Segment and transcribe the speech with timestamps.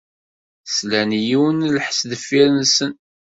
[0.75, 2.93] Slan i yiwen n lḥess deffir-sen.